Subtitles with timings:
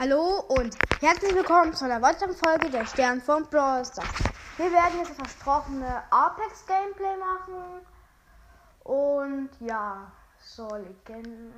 [0.00, 3.82] Hallo und herzlich willkommen zu einer weiteren Folge der Stern von Brawl.
[4.56, 7.86] Wir werden jetzt das versprochene Apex Gameplay machen.
[8.82, 11.52] Und ja, so Legenden.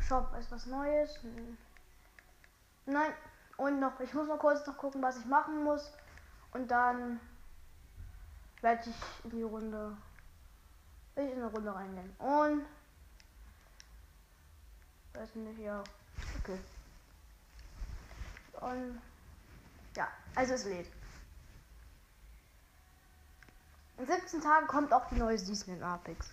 [0.00, 1.18] Shop ist was Neues.
[2.84, 3.12] Nein,
[3.56, 5.90] und noch, ich muss mal kurz noch gucken, was ich machen muss.
[6.52, 7.18] Und dann
[8.60, 9.96] werde ich in die Runde,
[11.14, 12.14] ich in eine Runde reingehen.
[12.18, 12.66] Und,
[15.14, 15.82] weiß nicht, ja.
[16.40, 16.58] Okay.
[18.60, 19.00] Und
[19.96, 20.86] ja, also es lädt.
[23.98, 26.30] In 17 Tagen kommt auch die neue Season in Apex.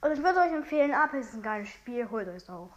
[0.00, 2.70] Und ich würde euch empfehlen, Apex ist ein geiles Spiel, holt euch auch.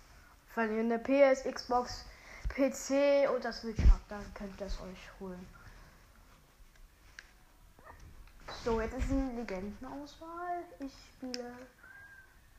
[0.56, 2.06] Wenn ihr eine PS, Xbox,
[2.50, 5.46] PC oder Switch habt, dann könnt ihr es euch holen.
[8.64, 10.64] So, jetzt ist eine Legendenauswahl.
[10.80, 11.52] Ich spiele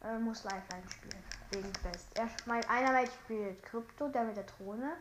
[0.05, 1.23] äh, muss Lifeline spielen.
[1.50, 2.18] Wegen Quest.
[2.18, 4.92] Er, mein einer Mate spielt Krypto, der mit der Drohne.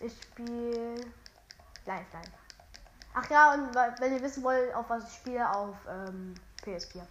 [0.00, 0.94] Ich spiele
[1.84, 2.32] Lifeline.
[3.14, 7.02] Ach ja, und wenn ihr wissen wollt, auf was ich spiele, auf ähm, PS4.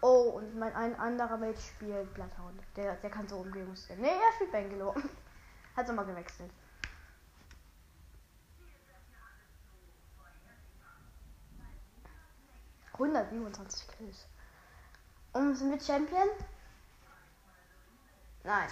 [0.00, 2.60] Oh, und mein ein anderer Mate spielt Bloodhound.
[2.76, 3.96] Der, der kann so Umgebungsstil.
[3.96, 4.94] Ne, er spielt Bengalo.
[5.76, 6.50] Hat nochmal gewechselt.
[12.98, 14.26] Hundertsiebenundzwanzig Kills.
[15.38, 16.28] Und sind wir Champion?
[18.42, 18.68] Nein.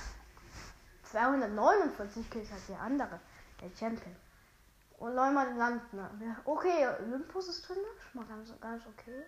[1.05, 3.20] 249 Kills hat der andere.
[3.61, 4.17] Der Champion.
[4.98, 6.36] Und neunmal landen.
[6.45, 7.77] Okay, Olympus ist drin.
[8.00, 9.23] Schon mal ganz, ganz okay.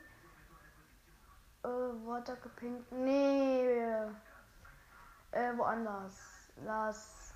[1.62, 1.68] Äh,
[2.04, 2.90] Water gepinkt.
[2.90, 3.78] Nee.
[5.30, 6.16] Äh, woanders.
[6.64, 7.34] Lass.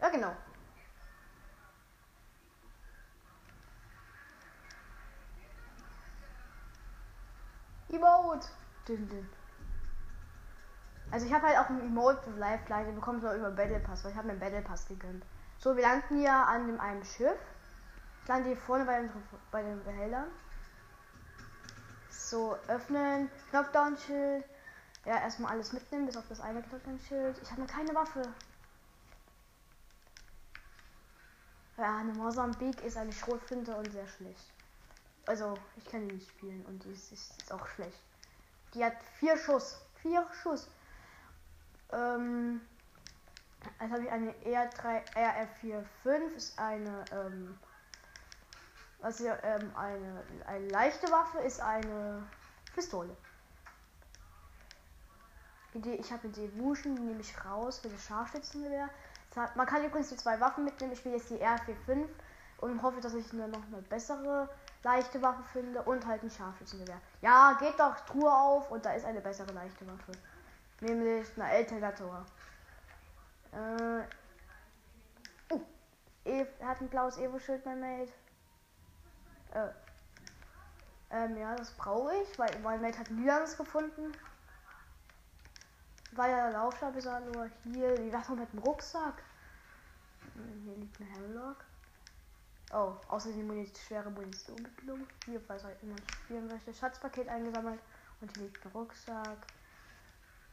[0.00, 0.34] Ja, genau.
[7.88, 8.48] Emote.
[8.86, 9.28] Dün, dün.
[11.10, 14.10] Also ich habe halt auch ein Emote für Lifeline bekommen so über Battle Pass, weil
[14.10, 15.24] ich habe mir Battle Pass gegönnt.
[15.58, 17.38] So, wir landen hier an dem, einem Schiff.
[18.22, 19.10] Ich lande hier vorne bei den,
[19.50, 20.26] bei den Behältern.
[22.10, 24.44] So, öffnen, Knockdown-Schild.
[25.04, 27.38] Ja, erstmal alles mitnehmen, bis auf das eine Knockdown-Schild.
[27.42, 28.22] Ich habe noch keine Waffe.
[31.76, 34.52] Ja, eine Mosambik ist eine Schrotflinte und sehr schlecht.
[35.26, 37.98] Also, ich kann die nicht spielen und die ist, ist auch schlecht.
[38.74, 39.80] Die hat vier Schuss.
[40.02, 40.68] Vier Schuss.
[41.92, 42.60] Ähm,
[43.78, 47.58] also habe ich eine R3, RF45 ist eine, ähm,
[49.00, 52.22] was hier, ähm, eine, eine leichte Waffe ist eine
[52.74, 53.16] Pistole.
[55.74, 58.88] Idee, ich habe die Wuschen, die nehme ich raus für das Scharfschützengewehr.
[59.56, 60.92] Man kann übrigens die zwei Waffen mitnehmen.
[60.92, 62.06] Ich spiele jetzt die R45
[62.58, 64.48] und hoffe, dass ich eine noch eine bessere
[64.84, 67.00] leichte Waffe finde und halt ein Scharfschützengewehr.
[67.22, 70.12] Ja, geht doch Truhe auf und da ist eine bessere leichte Waffe.
[70.80, 72.24] Nämlich eine Eltergator.
[73.52, 74.02] Äh.
[75.50, 75.60] Oh,
[76.24, 78.12] er hat ein blaues Evo-Schild, mein Mate.
[79.52, 79.68] Äh.
[81.10, 84.12] Ähm, ja, das brauche ich, weil mein Mate hat Lians gefunden.
[86.12, 87.94] Weil der Laufstab ist er nur hier.
[87.94, 89.22] Die Waffe mit dem Rucksack.
[90.64, 91.64] Hier liegt ein Hemlock.
[92.72, 94.66] Oh, außerdem Munition, schwere Munition.
[95.26, 96.72] Hier falls halt immer spielen möchte.
[96.72, 97.80] Schatzpaket eingesammelt.
[98.20, 99.46] Und hier liegt ein Rucksack.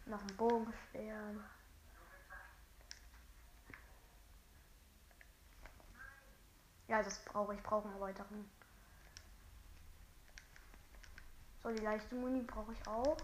[0.05, 1.37] Noch ein Bogenschwert.
[6.87, 7.63] Ja, das brauche ich.
[7.63, 8.49] brauche einen weiteren.
[11.63, 13.17] So, die leichte Muni brauche ich auch.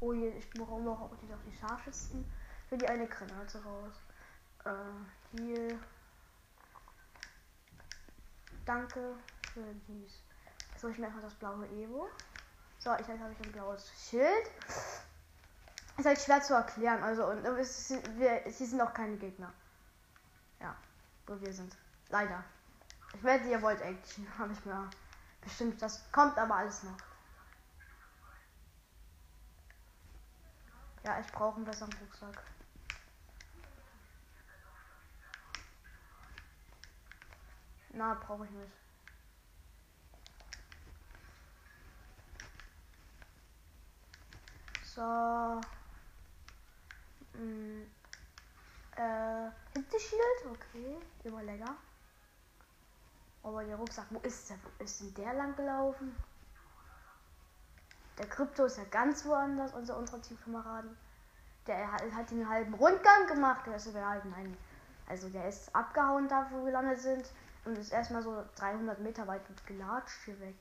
[0.00, 2.24] Oh, hier, ich brauche noch auch die, die scharfesten.
[2.68, 3.94] Für die eine Granate raus.
[4.64, 5.78] Äh, hier
[8.64, 9.14] Danke
[9.52, 10.22] für dies.
[10.76, 12.08] So, ich mir einfach das blaue Evo.
[12.78, 14.50] So, ich habe ich ein blaues Schild.
[15.96, 17.02] Ist halt schwer zu erklären.
[17.02, 19.52] Also, und es, wir, sie sind auch keine Gegner.
[20.60, 20.74] Ja,
[21.26, 21.76] wo wir sind.
[22.08, 22.42] Leider.
[23.14, 24.26] Ich werde, ihr wollt Action.
[24.38, 24.90] Habe ich mir
[25.40, 25.80] bestimmt.
[25.80, 26.96] Das kommt aber alles noch.
[31.04, 32.42] Ja, ich brauche einen besseren Rucksack.
[38.04, 38.72] Na, brauche ich nicht.
[44.84, 45.00] So.
[47.32, 47.82] Mm.
[48.96, 50.20] Äh, Hitzeschild,
[50.50, 50.98] okay.
[51.24, 51.76] Immer länger.
[53.42, 54.58] Aber der Rucksack, wo ist der?
[54.62, 56.14] Wo ist denn der lang gelaufen?
[58.18, 60.94] Der Krypto ist ja ganz woanders, unser unserer Teamkameraden.
[61.66, 63.66] Der hat, hat den halben Rundgang gemacht.
[63.66, 64.54] Der ist halt, nein.
[65.08, 67.30] Also der ist abgehauen da, wo wir gelandet sind
[67.64, 70.54] und ist erstmal so 300 Meter weit und gelatscht hier weg.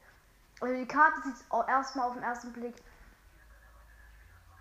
[0.61, 1.35] Also die Karte sieht
[1.67, 2.75] erstmal auf den ersten Blick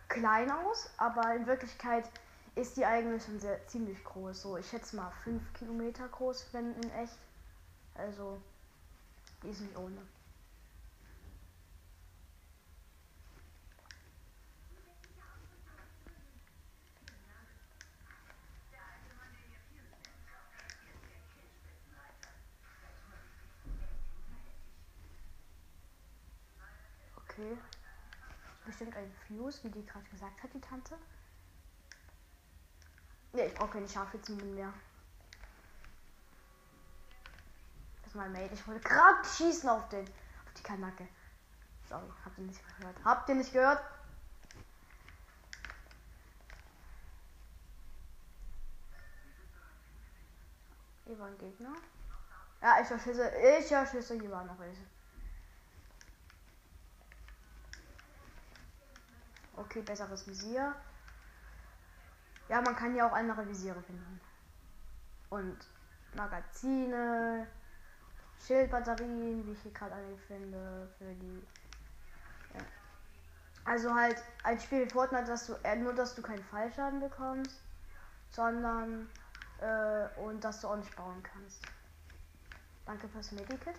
[0.08, 2.08] klein aus, aber in Wirklichkeit
[2.54, 4.42] ist die eigentlich schon sehr ziemlich groß.
[4.42, 7.18] So, ich schätze mal 5 Kilometer groß, wenn in echt.
[7.94, 8.40] Also,
[9.42, 9.98] die ist nicht ohne.
[27.42, 27.58] Okay.
[28.64, 30.96] Bestimmt ein Fuse, wie die gerade gesagt hat, die Tante.
[33.32, 34.72] Ne, ich brauche keine Scharfschützen mehr.
[38.02, 38.54] Das ist mein Mate.
[38.54, 40.04] Ich wollte gerade schießen auf den.
[40.04, 41.08] Auf die Kanacke.
[41.88, 42.96] Sorry, habt ihr nicht gehört.
[43.04, 43.82] Habt ihr nicht gehört?
[51.06, 51.74] Hier war ein Gegner.
[52.60, 53.32] Ja, ich erschieße.
[53.58, 54.20] Ich erschieße.
[54.20, 54.82] Hier war noch welche.
[59.56, 60.74] Okay, besseres Visier.
[62.48, 64.20] Ja, man kann ja auch andere Visiere finden.
[65.30, 65.56] Und
[66.14, 67.46] Magazine,
[68.46, 71.42] Schildbatterien, wie ich hier gerade eine finde, für die.
[72.54, 72.60] Ja.
[73.64, 77.60] Also halt ein Spiel wie Fortnite, dass du äh, nur, dass du keinen Fallschaden bekommst,
[78.30, 79.08] sondern
[79.60, 81.62] äh, und dass du auch nicht bauen kannst.
[82.84, 83.76] Danke fürs Medikit.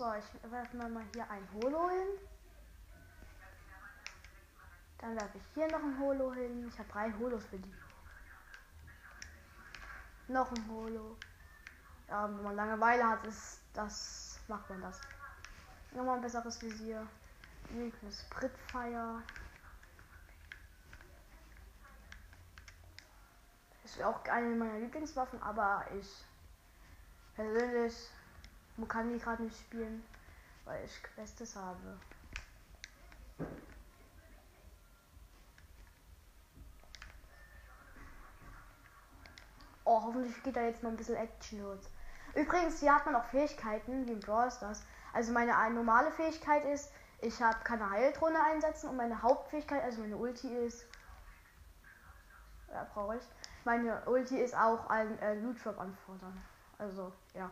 [0.00, 2.08] So, ich werfe mal hier ein Holo hin.
[4.96, 6.66] Dann werfe ich hier noch ein Holo hin.
[6.68, 7.74] Ich habe drei Holos für die.
[10.28, 11.18] Noch ein Holo.
[12.08, 14.40] Ja, wenn man Langeweile hat, ist das.
[14.48, 15.02] Macht man das.
[15.92, 17.06] Nochmal ein besseres Visier.
[17.70, 19.22] Eine Spritfire.
[23.84, 26.24] Ist auch eine meiner Lieblingswaffen, aber ich
[27.34, 28.08] persönlich
[28.86, 30.04] kann die gerade nicht spielen,
[30.64, 31.98] weil ich Quests habe.
[39.84, 41.80] Oh, hoffentlich geht da jetzt noch ein bisschen Action los.
[42.34, 44.84] Übrigens, hier hat man auch Fähigkeiten, wie im Brawl Stars.
[45.12, 50.16] Also meine normale Fähigkeit ist, ich habe keine Heildrohne einsetzen und meine Hauptfähigkeit, also meine
[50.16, 50.86] Ulti ist.
[52.68, 53.22] Ja, brauche ich.
[53.64, 56.40] Meine Ulti ist auch ein äh, Loot Drop anfordern.
[56.78, 57.50] Also, ja.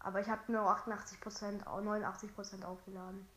[0.00, 3.28] Aber ich habe nur 88%, 89% aufgeladen.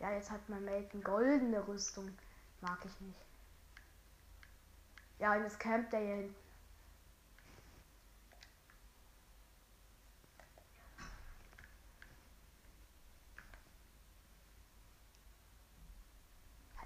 [0.00, 2.16] Ja, jetzt hat mein Mate eine goldene Rüstung.
[2.60, 3.20] Mag ich nicht.
[5.18, 6.34] Ja, und jetzt campt der hier hinten.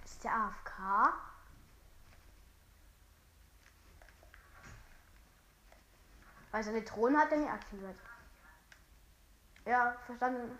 [0.05, 1.15] Ist der AFK?
[6.51, 7.97] Weil seine Drohne hat er nicht aktiviert.
[9.69, 10.59] Ja, verstanden.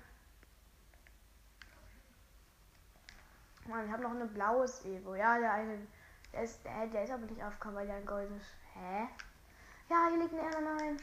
[3.67, 5.15] Mann, ich habe noch ein blaues Evo.
[5.15, 5.79] Ja, der eine
[6.35, 8.55] der ist, der, der ist aber nicht AFK, weil der ein Gold ist.
[8.75, 9.09] Hä?
[9.89, 10.99] Ja, hier liegt ein r nein.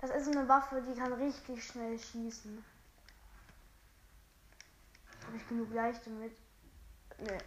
[0.00, 2.64] Das ist eine Waffe, die kann richtig schnell schießen.
[5.26, 6.34] Habe ich genug Leichte mit?
[7.18, 7.38] Nee.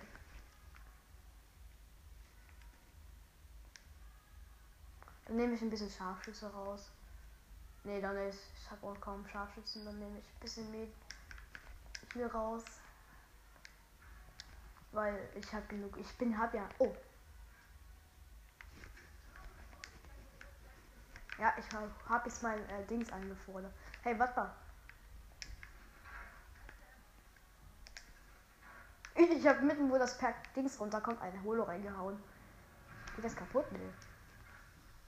[5.25, 6.91] Dann nehme ich ein bisschen Scharfschüsse raus.
[7.83, 8.39] Nee, dann ist.
[8.57, 10.93] Ich habe auch kaum Scharfschützen, dann nehme ich ein bisschen mit
[12.13, 12.63] hier raus
[14.91, 15.95] weil ich habe genug.
[15.97, 16.67] Ich bin hab ja.
[16.79, 16.91] Oh.
[21.37, 23.73] Ja, ich habe hab jetzt mein äh, Dings angefordert.
[24.03, 24.55] Hey, was war?
[29.15, 32.21] Ich, ich habe mitten, wo das per Dings runterkommt, eine Holo reingehauen.
[33.15, 33.65] Geht das kaputt?
[33.71, 33.79] Nee.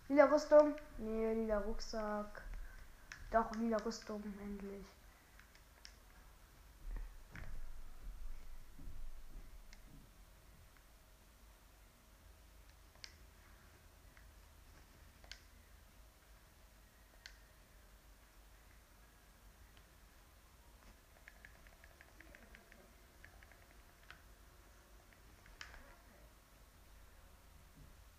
[0.07, 0.75] Lila Rüstung?
[0.97, 2.43] Nee, lila Rucksack.
[3.31, 4.85] Doch, lila Rüstung, endlich.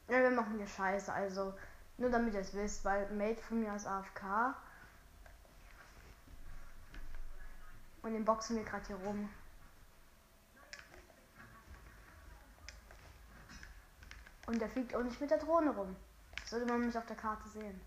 [0.09, 1.55] Ja, wir machen hier Scheiße, also
[1.97, 4.55] nur damit ihr es wisst, weil Mate von mir ist AFK.
[8.03, 9.29] Und den boxen wir gerade hier rum.
[14.47, 15.97] Und der fliegt auch nicht mit der Drohne rum.
[16.37, 17.81] Das sollte man nicht auf der Karte sehen.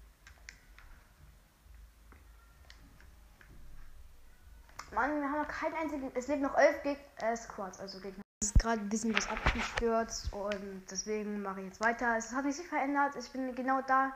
[4.94, 6.10] Mann, wir haben noch keinen einzigen.
[6.16, 10.32] Es lebt noch elf Geg äh, Squads, also Gegner ist gerade ein bisschen was abgestürzt
[10.32, 12.16] und deswegen mache ich jetzt weiter.
[12.18, 13.16] Es hat sich nicht verändert.
[13.18, 14.14] Ich bin genau da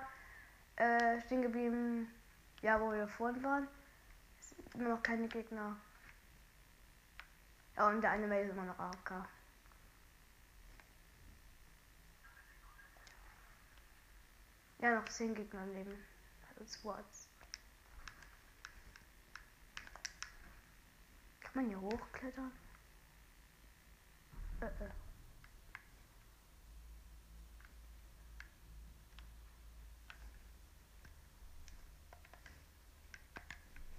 [0.76, 2.08] äh, stehen geblieben,
[2.62, 3.68] ja, wo wir vorhin waren.
[4.40, 5.76] Es sind immer noch keine Gegner.
[7.80, 9.26] Ja, und der eine Mail ist immer noch AFK.
[14.80, 16.06] Ja, noch 10 Gegner im Leben.
[16.50, 17.30] Also Squads.
[21.40, 22.52] Kann man hier hochklettern?
[24.60, 24.90] Äh, äh.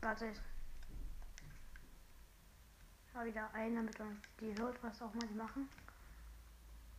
[0.02, 0.49] Warte.
[3.14, 5.68] Mal wieder ein, damit man die hört, was auch mal die machen.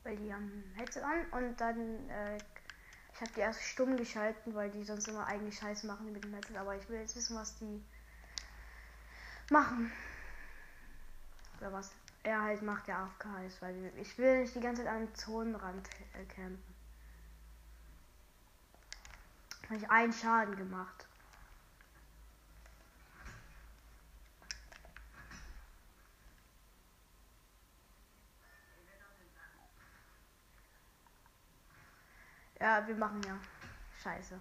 [0.03, 2.37] Weil die haben Headset an und dann, äh,
[3.13, 6.33] ich habe die erst stumm geschalten, weil die sonst immer eigentlich Scheiß machen mit dem
[6.33, 7.83] Headset, aber ich will jetzt wissen, was die
[9.49, 9.91] machen.
[11.59, 11.91] Oder was
[12.23, 15.15] er halt macht, der AFK ist, weil ich will nicht die ganze Zeit an den
[15.15, 16.63] Zonenrand äh, campen.
[19.69, 21.07] Habe ich einen Schaden gemacht.
[32.61, 33.35] Ja, wir machen ja.
[34.03, 34.39] Scheiße.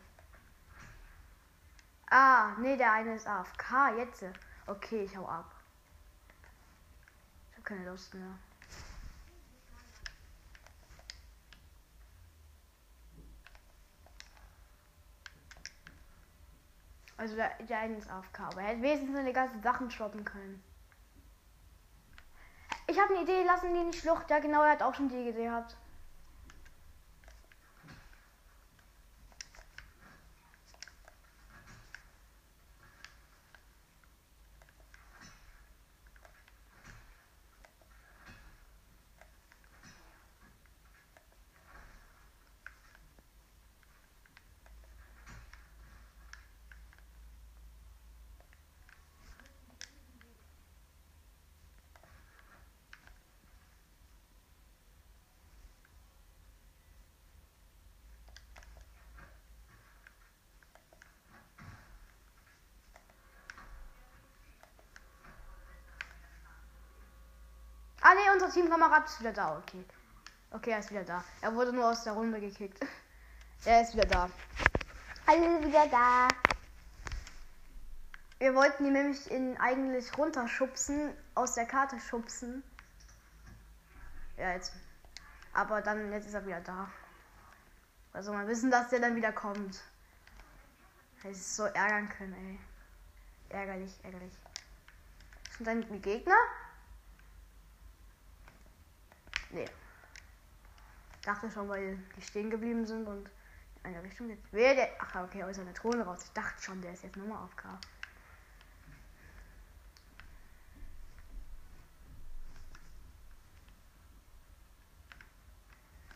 [2.10, 3.96] Ah, nee, der eine ist AFK.
[3.96, 4.24] Jetzt.
[4.66, 5.50] Okay, ich hau ab.
[7.50, 8.38] Ich hab keine Lust mehr.
[17.16, 20.62] Also der, der eine ist AFK, aber er hätte wenigstens seine ganzen Sachen shoppen können.
[22.86, 24.28] Ich habe eine Idee, lassen die nicht Schlucht.
[24.28, 25.76] Ja genau, er hat auch schon die Idee gehabt.
[68.10, 69.84] Ah ne, unser Teamkamerad ist wieder da, okay.
[70.50, 71.22] Okay, er ist wieder da.
[71.42, 72.80] Er wurde nur aus der Runde gekickt.
[73.64, 74.28] er ist wieder da.
[75.26, 76.26] Alle wieder da.
[78.40, 82.64] Wir wollten ihn nämlich in eigentlich runterschubsen, aus der Karte schubsen.
[84.36, 84.72] Ja, jetzt.
[85.52, 86.90] Aber dann, jetzt ist er wieder da.
[88.12, 89.80] Also mal wissen, dass der dann wieder kommt.
[91.18, 93.56] Hätte es so ärgern können, ey.
[93.56, 94.32] Ärgerlich, ärgerlich.
[95.56, 96.34] Sind dann die Gegner?
[99.50, 99.66] Nee.
[101.22, 103.28] Dachte schon, weil die stehen geblieben sind und
[103.82, 104.38] in eine Richtung geht.
[104.52, 104.90] Wer der.
[104.98, 106.24] Ach, okay, aus seiner Drohne raus.
[106.24, 107.78] Ich dachte schon, der ist jetzt nochmal auf K.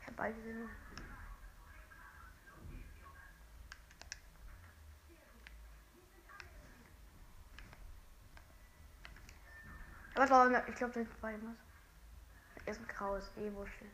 [0.00, 0.34] Ich hab beide.
[10.14, 11.74] Aber ich glaube, da war irgendwas
[12.66, 13.92] ist ein graues Evo-Schild.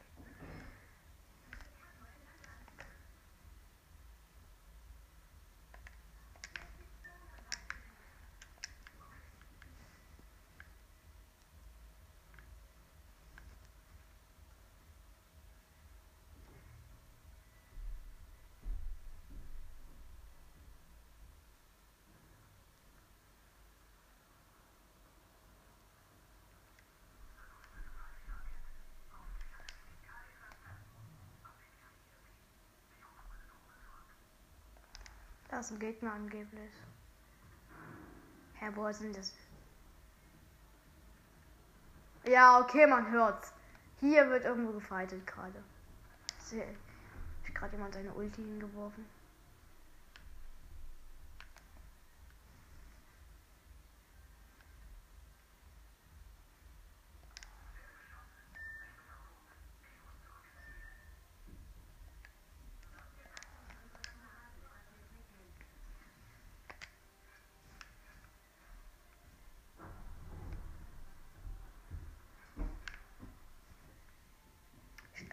[35.61, 36.73] Ist ein Gegner angeblich.
[38.55, 39.35] Herr, wo sind das?
[42.25, 43.53] Ja, okay, man hört's.
[44.01, 45.63] Hier wird irgendwo gefeitet gerade.
[46.39, 49.05] Hat gerade jemand seine Ulti hingeworfen.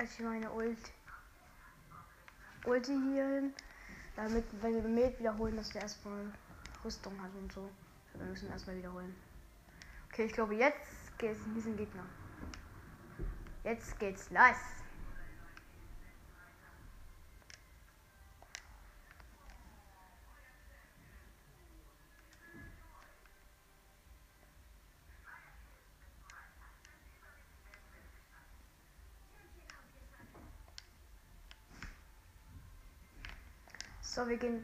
[0.08, 0.78] Als ich meine Ult
[2.66, 3.54] Ulti hier hin,
[4.16, 6.32] damit, wenn wir Med wiederholen, dass der erstmal
[6.84, 7.70] Rüstung hat und so.
[8.14, 9.14] Wir müssen erstmal wiederholen.
[10.10, 12.04] Okay, ich glaube, jetzt geht es in diesen Gegner.
[13.66, 14.77] Jetzt geht's los.
[34.18, 34.64] So, wir gehen.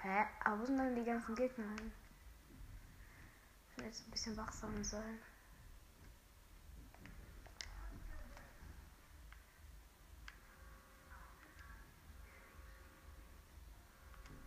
[0.00, 0.24] Hä?
[0.44, 1.92] Aber wo sind dann die ganzen Gegner hin?
[3.76, 5.18] Ich jetzt ein bisschen wachsam sein.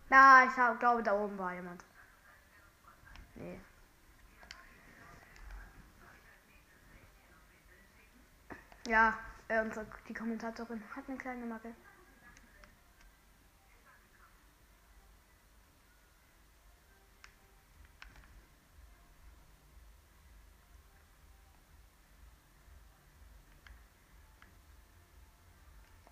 [0.08, 1.84] Na, ich hab, glaube, da oben war jemand.
[3.36, 3.60] Nee.
[8.88, 11.72] Ja, äh, unsere, die Kommentatorin hat eine kleine Macke.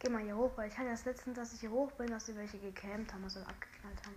[0.06, 2.26] Geh mal hier hoch, weil ich hatte das letztens, dass ich hier hoch bin, dass
[2.26, 4.14] sie welche gecampt haben, also abgeknallt haben.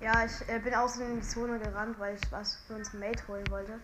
[0.00, 3.26] Ja, ich äh, bin außen in die Zone gerannt, weil ich was für uns Mate
[3.26, 3.80] holen wollte.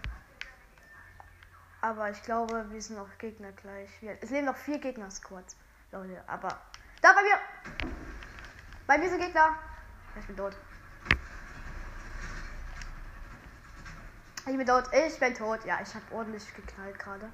[1.86, 3.88] Aber ich glaube, wir sind auch Gegner gleich.
[4.02, 5.56] Wir, es leben noch vier Gegner-Squads,
[5.92, 6.20] Leute.
[6.26, 6.48] Aber
[7.00, 7.90] da bei mir!
[8.88, 9.56] Bei mir sind Gegner!
[10.18, 10.56] Ich bin tot.
[14.48, 14.84] Ich bin tot.
[14.92, 15.64] Ich bin tot.
[15.64, 17.30] Ja, ich habe ordentlich geknallt gerade.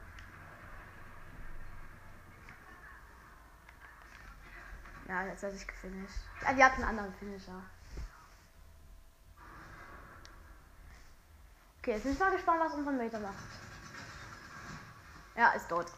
[5.09, 6.21] Ja, jetzt hat ich gefinisht.
[6.43, 7.63] Ja, die hatten einen anderen Finisher.
[11.79, 13.72] Okay, jetzt bin ich mal gespannt, was unser Meter macht.
[15.37, 15.93] Ja, ist tot.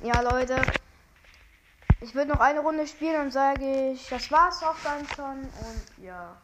[0.00, 0.68] Ja, Leute.
[2.00, 5.48] Ich würde noch eine Runde spielen und sage ich, das war's auch dann schon.
[5.50, 6.40] Und ja.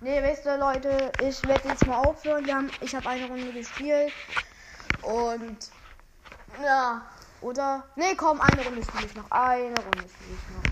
[0.00, 2.46] Ne, weißt du, Leute, ich werde jetzt mal aufhören.
[2.46, 4.14] Wir haben, ich habe eine Runde gespielt.
[5.00, 5.72] Und
[6.62, 7.08] ja,
[7.40, 7.84] oder?
[7.96, 9.30] Ne, komm, eine Runde spiele ich noch.
[9.32, 10.71] Eine Runde spiele ich noch.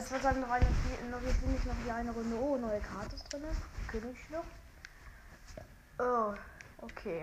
[0.00, 0.64] Also ich würde sagen, noch eine,
[1.10, 2.34] noch, jetzt bin ich noch hier eine Runde.
[2.40, 3.42] Oh, neue Karte ist drin.
[3.86, 4.46] Königsschlucht.
[5.98, 6.32] Oh,
[6.80, 7.22] okay.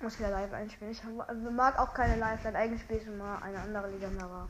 [0.00, 0.90] Muss wieder live einspielen.
[0.90, 4.06] Ich hab, also mag auch keine live dann Eigentlich spiele ich immer eine andere Liga,
[4.22, 4.48] aber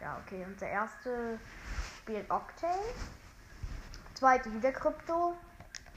[0.00, 0.44] ja, okay.
[0.44, 1.36] Und der erste
[1.98, 2.78] spielt Octane.
[4.14, 5.34] Zweite wieder Krypto.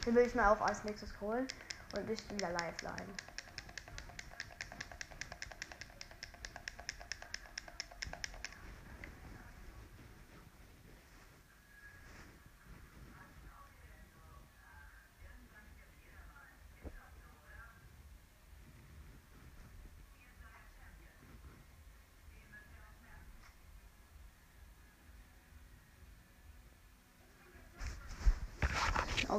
[0.04, 1.48] Den will ich mir auch als nächstes holen.
[1.96, 3.14] Und ich wieder Lifeline.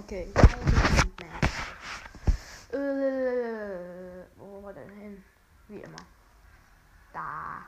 [0.06, 0.28] Okay.
[2.72, 2.78] Äh,
[4.36, 5.24] wo war denn hin?
[5.66, 5.96] Wie immer.
[7.12, 7.66] Da.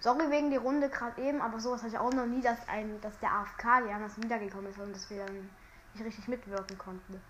[0.00, 3.00] Sorry wegen die Runde gerade eben, aber sowas hatte ich auch noch nie, dass ein,
[3.02, 5.48] dass der AFK die anders wiedergekommen ist und dass wir dann
[5.94, 7.22] nicht richtig mitwirken konnten.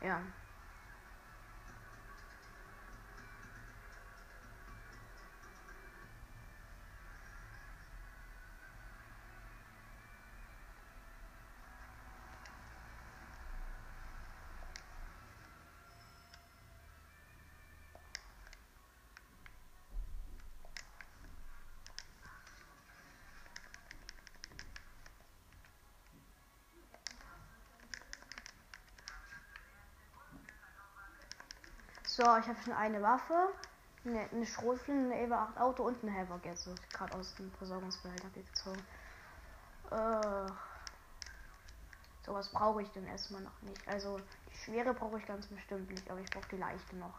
[0.00, 0.20] Ja.
[32.16, 33.50] So, ich habe schon eine Waffe,
[34.06, 37.52] eine, eine Schrotflinte, eine EVA 8 Auto und eine Havoc jetzt so gerade aus dem
[37.58, 38.80] Versorgungsbehälter gezogen.
[39.90, 40.50] Äh,
[42.24, 43.86] sowas brauche ich dann erstmal noch nicht.
[43.86, 44.18] Also
[44.50, 47.18] die schwere brauche ich ganz bestimmt nicht, aber ich brauche die leichte noch.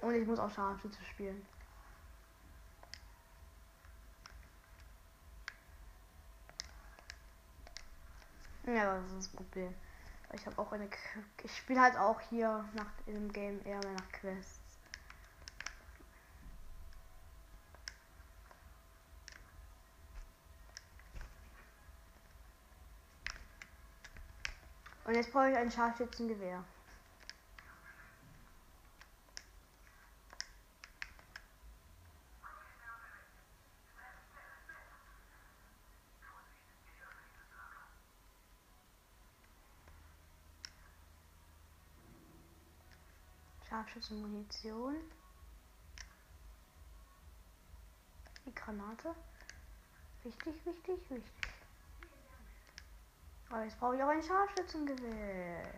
[0.00, 1.44] Und ich muss auch Scharfschütze spielen.
[8.64, 9.74] Ja, das ist das Problem.
[10.32, 10.88] Ich habe auch eine.
[10.88, 10.96] Qu
[11.42, 14.60] ich spiele halt auch hier nach im Game eher nach Quests.
[25.04, 26.62] Und jetzt brauche ich ein scharfschützengewehr.
[43.90, 44.96] Scharfschützenmunition.
[48.46, 49.14] Die Granate.
[50.22, 51.22] Wichtig, wichtig, wichtig.
[53.48, 55.74] Aber jetzt brauche ich auch ein Scharfschützengewehr.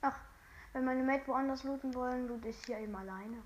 [0.00, 0.18] Ach,
[0.72, 3.42] wenn meine Mate woanders looten wollen, loot ich hier eben alleine.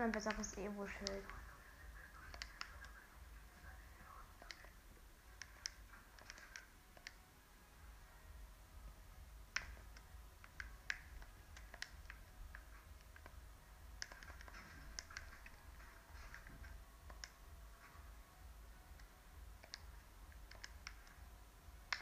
[0.00, 1.24] Schon ein besseres Evo-Schild.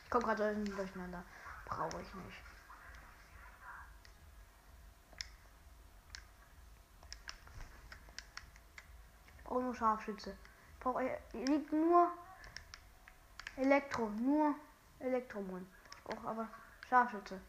[0.05, 1.25] Ich komme gerade durcheinander.
[1.67, 2.58] Brauche ich nicht.
[9.79, 10.37] Scharfschütze.
[10.75, 12.11] Ich brauche liegt nur
[13.57, 14.55] Elektro, nur
[14.99, 15.67] Elektromon.
[15.99, 16.49] Ich brauche aber
[16.89, 17.41] Scharfschütze.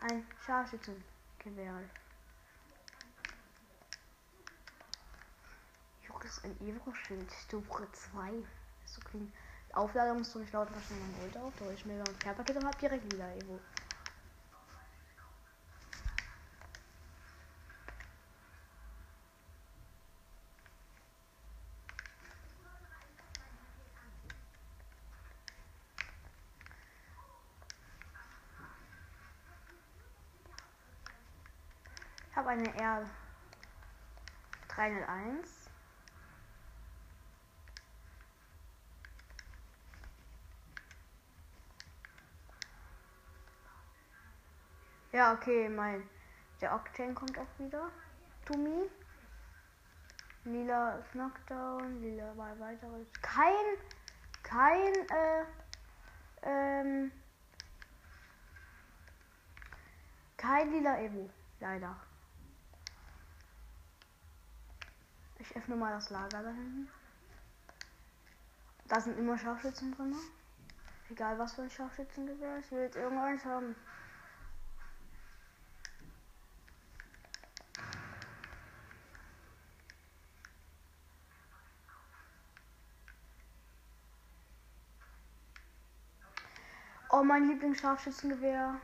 [0.00, 1.74] Ein Scharfschützengewehr.
[6.06, 8.32] Juck ist ein Evo-Schild, Stufe 2.
[8.84, 9.32] So klingt.
[9.72, 11.84] Aufladung ist so nicht laut, was mein Gold auf.
[11.84, 13.60] Mir ein Care-Paket und hab direkt wieder Evo.
[32.40, 33.04] Habe eine R
[34.68, 35.68] 301.
[45.12, 46.08] Ja, okay, mein
[46.62, 47.90] der Octane kommt auch wieder.
[48.46, 48.88] To me.
[50.44, 53.06] Lila Knockdown, lila war weiteres.
[53.20, 53.76] Kein,
[54.42, 55.44] kein, äh,
[56.42, 57.12] ähm,
[60.38, 61.28] kein lila Evo,
[61.60, 61.94] leider.
[65.40, 66.88] Ich öffne mal das Lager da hinten.
[68.88, 70.14] Da sind immer Scharfschützen drin.
[71.08, 72.58] Egal was für ein Scharfschützengewehr.
[72.58, 73.74] Ich will jetzt irgendwas haben.
[87.12, 88.78] Oh, mein Lieblingsscharfschützengewehr.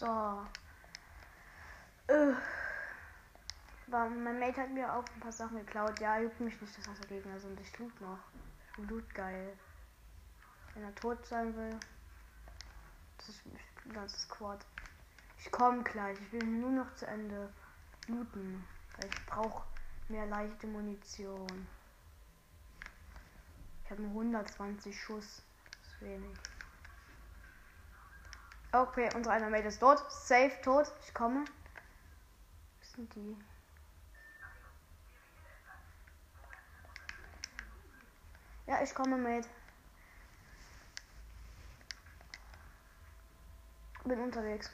[0.00, 0.06] So.
[2.06, 2.32] Äh.
[3.90, 6.00] mein Mate hat mir auch ein paar Sachen geklaut.
[6.00, 7.60] Ja, juckt mich nicht, dass das Gegner sind.
[7.60, 8.18] Ich loot noch.
[8.78, 9.52] Ich loot geil.
[10.72, 11.78] Wenn er tot sein will.
[13.18, 14.64] Das ist ein ganzes Quad.
[15.38, 16.18] Ich komme gleich.
[16.18, 17.52] Ich will nur noch zu Ende
[18.06, 18.64] looten.
[18.96, 19.66] Weil ich brauche
[20.08, 21.66] mehr leichte Munition.
[23.84, 25.42] Ich habe nur 120 Schuss.
[25.70, 26.38] Das ist wenig.
[28.72, 29.98] Okay, unser einer Mate ist tot.
[30.10, 30.92] Safe tot.
[31.04, 31.44] Ich komme.
[32.78, 33.36] Was sind die?
[38.66, 39.48] Ja, ich komme, Mate.
[44.04, 44.70] Bin unterwegs.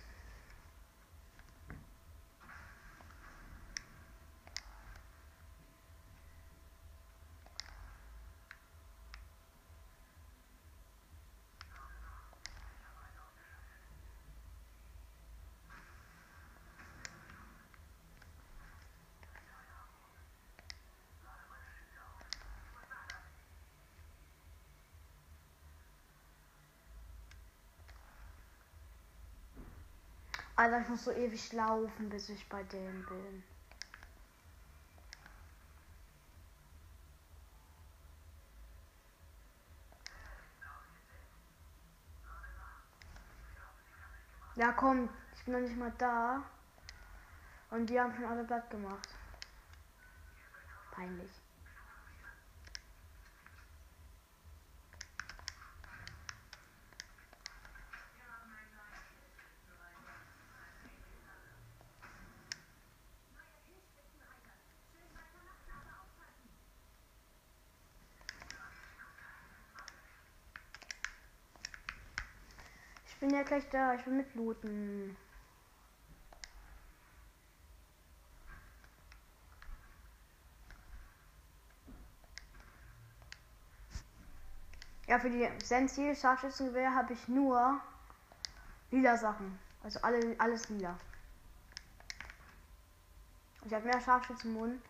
[30.58, 33.44] Alter, ich muss so ewig laufen, bis ich bei denen bin.
[44.54, 46.42] Ja, komm, ich bin noch nicht mal da.
[47.70, 49.08] Und die haben schon alle Blatt gemacht.
[50.92, 51.45] Peinlich.
[73.16, 75.16] Ich bin ja gleich da, ich will mit looten.
[85.06, 87.80] Ja, für die Sensi Scharfschützengewehr habe ich nur
[88.90, 89.58] lila Sachen.
[89.82, 90.98] Also alle, alles lila.
[93.64, 94.82] Ich habe mehr Scharfschützenmund.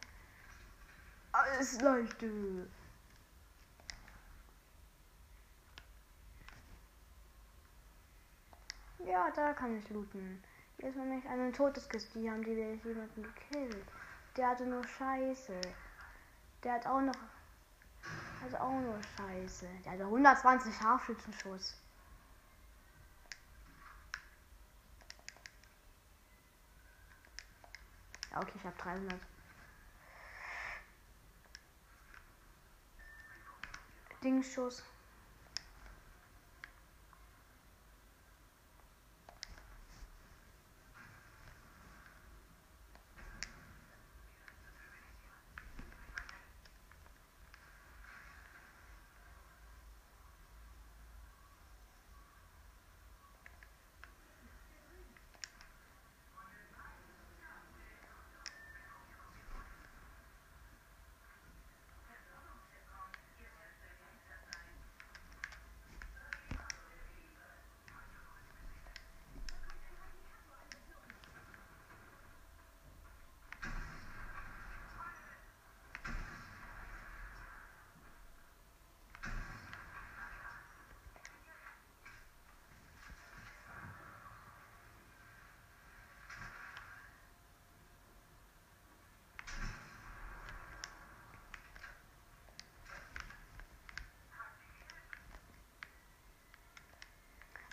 [1.31, 2.67] Alles leichte.
[9.07, 10.43] Ja, da kann ich looten.
[10.79, 12.19] Hier ist nämlich eine Todeskiste.
[12.19, 13.87] Die haben die jemanden gekillt.
[14.37, 15.61] Der hatte nur Scheiße.
[16.65, 17.15] Der hat auch noch.
[18.43, 19.69] Also auch nur Scheiße.
[19.85, 21.81] Der hatte 120 Scharfschützenschuss.
[28.33, 29.21] Ja, okay, ich habe 300.
[34.25, 34.83] Dingsschuss.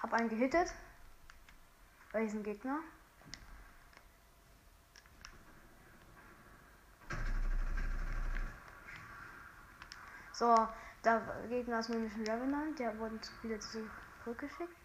[0.03, 0.73] Hab einen gehittet.
[2.13, 2.79] Diesem Gegner.
[10.33, 10.67] So,
[11.05, 14.75] der Gegner ist nämlich ein Revenant, der wurde wieder zurückgeschickt.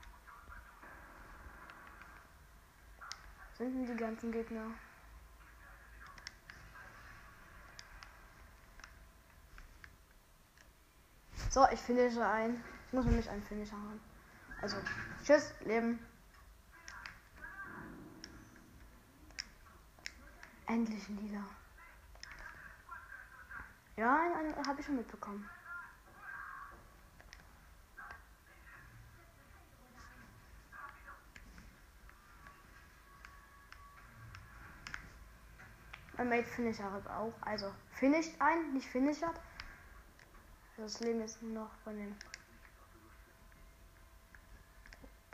[3.59, 4.71] Sind denn die ganzen Gegner?
[11.51, 12.63] So, ich finische ein.
[12.87, 14.08] Ich muss nämlich einen Finisher haben.
[14.61, 14.77] Also,
[15.25, 16.01] tschüss, Leben.
[20.67, 21.45] Endlich ein Lila.
[23.97, 24.19] Ja,
[24.67, 25.49] habe ich schon mitbekommen.
[36.17, 37.33] Mein Mate Finisher hat auch.
[37.43, 39.33] Also, finished ein, nicht finisher.
[40.77, 42.15] Das Leben ist noch von dem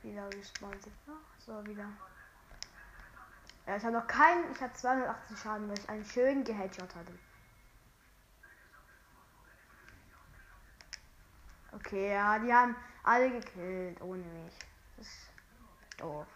[0.05, 1.17] wieder respawnt sich noch.
[1.39, 1.89] So, wieder.
[3.67, 4.53] Ja, ich habe noch keinen.
[4.53, 7.13] Ich habe 280 Schaden, weil ich einen schönen Geheadshot hatte.
[11.73, 14.59] Okay, ja, die haben alle gekillt ohne mich.
[14.97, 15.31] Das ist
[15.99, 16.27] doof.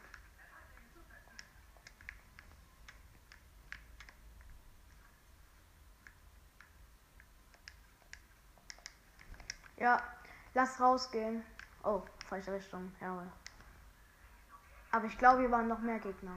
[9.76, 10.02] Ja,
[10.54, 11.44] lass rausgehen.
[11.84, 12.92] Oh, falsche Richtung.
[13.00, 13.30] Ja.
[14.90, 16.36] Aber ich glaube, hier waren noch mehr Gegner.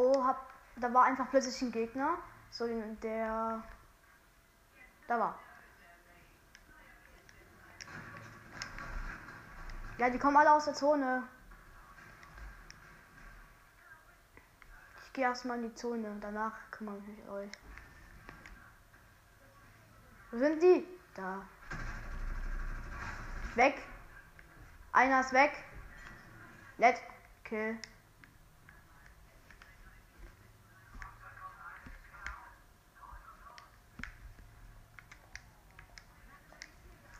[0.00, 2.18] Oh, hab, da war einfach plötzlich ein Gegner.
[2.50, 2.68] So
[3.02, 3.64] der
[5.08, 5.36] Da war.
[9.98, 11.24] Ja, die kommen alle aus der Zone.
[15.04, 16.16] Ich gehe erstmal in die Zone.
[16.20, 17.50] Danach kümmere ich mich euch.
[20.30, 20.86] Wo sind die?
[21.14, 21.42] Da.
[23.56, 23.82] Weg.
[24.92, 25.52] Einer ist weg.
[26.76, 27.02] Nett.
[27.42, 27.80] Kill.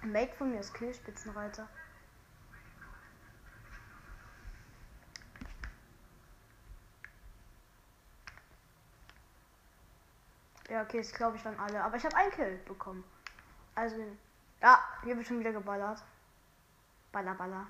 [0.02, 1.68] Make von mir ist Killspitzenreiter.
[10.68, 11.82] Ja, okay, das glaube ich waren alle.
[11.82, 13.02] Aber ich habe einen Kill bekommen.
[13.74, 13.96] Also,
[14.60, 16.02] ja, hier wird schon wieder geballert.
[17.10, 17.66] Baller, baller.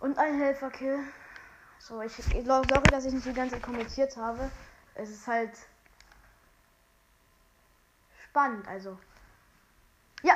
[0.00, 0.98] Und ein Helferkill.
[1.78, 4.50] So, ich, sorry, dass ich nicht die ganze Zeit kommentiert habe.
[4.94, 5.52] Es ist halt
[8.32, 8.98] spannend, also.
[10.22, 10.34] Ja.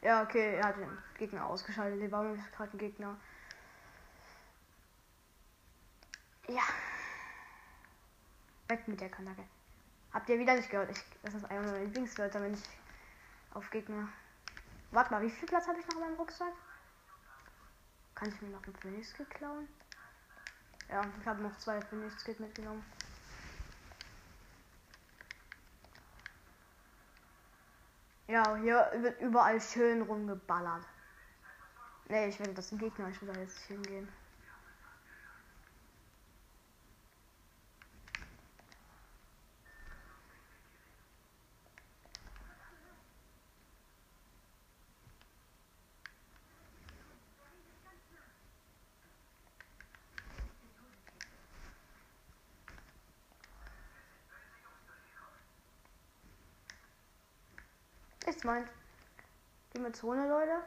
[0.00, 2.00] Ja, okay, er hat den Gegner ausgeschaltet.
[2.00, 3.16] Der war gerade ein Gegner.
[6.48, 6.62] Ja.
[8.68, 9.44] Weg mit der Kanake.
[10.14, 10.90] Habt ihr wieder nicht gehört?
[10.90, 12.62] Ich, das ist einer meiner Lieblingswörter, wenn ich
[13.52, 14.08] auf Gegner.
[14.90, 16.54] Warte mal, wie viel Platz habe ich noch in meinem Rucksack?
[18.18, 19.68] Kann ich mir noch ein Phoenix klauen?
[20.90, 22.84] Ja, ich habe noch zwei Phoenix mitgenommen.
[28.26, 30.84] Ja, hier wird überall schön rumgeballert.
[32.08, 34.08] Ne, ich werde das Gegner, ich will da jetzt hingehen.
[58.28, 58.70] Ist meint.
[59.70, 60.62] Gehen wir Zone, Leute?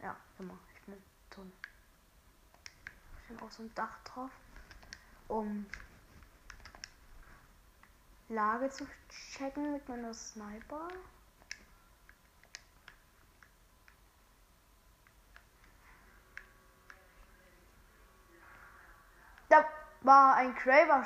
[0.00, 0.56] Ja, immer.
[0.72, 1.02] Ich bin in
[1.34, 1.50] Zone.
[3.16, 4.30] Ich bin auf so ein Dach drauf.
[5.26, 5.66] Um
[8.28, 10.88] Lage zu checken mit meiner Sniper.
[19.48, 19.64] Da
[20.02, 21.04] war ein Craver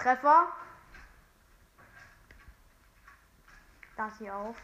[0.00, 0.46] Treffer.
[3.96, 4.56] Das hier auf.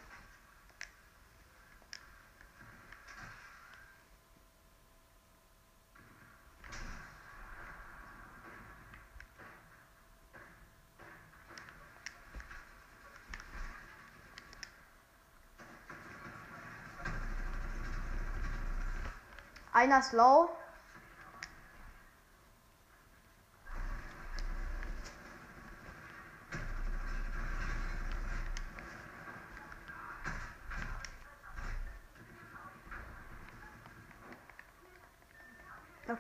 [19.75, 20.56] Einer slow.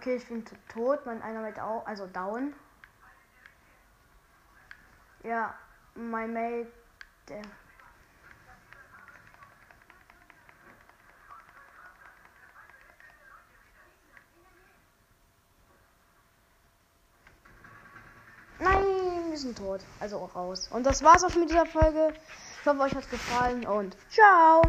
[0.06, 1.04] Okay, ich bin tot.
[1.04, 2.54] Mein einer mit auch, also down.
[5.24, 5.52] Ja,
[5.96, 6.70] mein Mate,
[7.28, 7.42] der.
[18.60, 18.84] Nein,
[19.28, 19.80] wir sind tot.
[19.98, 20.68] Also auch raus.
[20.70, 22.14] Und das war's auch mit dieser Folge.
[22.60, 24.62] Ich hoffe, euch hat's gefallen und ciao.